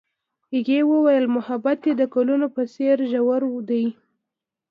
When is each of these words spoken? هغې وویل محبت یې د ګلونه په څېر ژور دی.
هغې 0.53 0.79
وویل 0.91 1.25
محبت 1.37 1.79
یې 1.87 1.93
د 1.97 2.03
ګلونه 2.13 2.47
په 2.55 2.61
څېر 2.73 2.97
ژور 3.11 3.43
دی. 3.69 3.85